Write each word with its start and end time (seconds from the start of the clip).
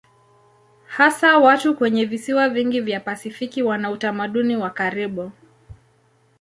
Hasa 0.87 1.37
watu 1.37 1.75
kwenye 1.77 2.05
visiwa 2.05 2.49
vingi 2.49 2.81
vya 2.81 2.99
Pasifiki 2.99 3.63
wana 3.63 3.91
utamaduni 3.91 4.55
wa 4.57 4.69
karibu. 4.69 5.31